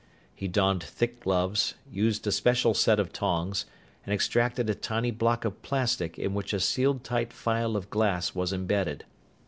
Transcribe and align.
He 0.33 0.47
donned 0.47 0.81
thick 0.81 1.19
gloves, 1.19 1.75
used 1.91 2.25
a 2.25 2.31
special 2.31 2.73
set 2.73 2.99
of 2.99 3.13
tongs, 3.13 3.67
and 4.03 4.11
extracted 4.11 4.67
a 4.67 4.73
tiny 4.73 5.11
block 5.11 5.45
of 5.45 5.61
plastic 5.61 6.17
in 6.17 6.33
which 6.33 6.53
a 6.53 6.59
sealed 6.59 7.03
tight 7.03 7.31
phial 7.31 7.77
of 7.77 7.91
glass 7.91 8.33
was 8.33 8.51
embedded. 8.51 9.05